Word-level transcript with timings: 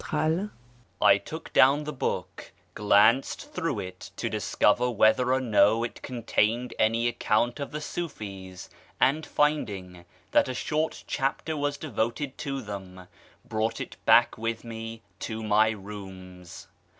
I 0.99 1.19
took 1.19 1.53
down 1.53 1.83
the 1.83 1.93
book, 1.93 2.53
glanced 2.73 3.53
through 3.53 3.81
it 3.81 4.09
to 4.15 4.31
discover 4.31 4.89
whether 4.89 5.31
or 5.31 5.39
no 5.39 5.83
it 5.83 6.01
contained 6.01 6.73
any 6.79 7.07
account 7.07 7.59
of 7.59 7.69
the 7.69 7.77
Súfís, 7.77 8.67
and, 8.99 9.23
finding 9.27 10.05
that 10.31 10.49
a 10.49 10.55
short 10.55 11.03
chapter 11.05 11.55
was 11.55 11.77
devoted 11.77 12.35
to 12.39 12.63
them, 12.63 13.07
brought 13.47 13.79
it 13.79 13.95
back 14.05 14.39
with 14.39 14.63
me 14.63 15.03
to 15.19 15.43
my 15.43 15.69
rooms. 15.69 16.67